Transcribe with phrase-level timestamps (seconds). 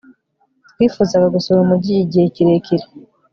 [0.71, 2.85] twifuzaga gusura umujyi igihe kirekire